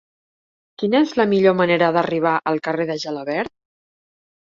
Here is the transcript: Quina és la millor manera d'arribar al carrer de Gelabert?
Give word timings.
Quina 0.83 1.01
és 1.09 1.13
la 1.19 1.27
millor 1.35 1.55
manera 1.61 1.91
d'arribar 1.99 2.35
al 2.55 2.61
carrer 2.71 2.91
de 2.95 2.99
Gelabert? 3.07 3.59